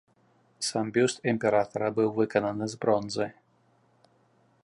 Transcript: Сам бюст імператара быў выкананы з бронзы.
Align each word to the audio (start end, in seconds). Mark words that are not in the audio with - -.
Сам 0.67 0.87
бюст 0.95 1.21
імператара 1.31 1.91
быў 1.99 2.09
выкананы 2.19 2.65
з 2.73 2.81
бронзы. 2.85 3.27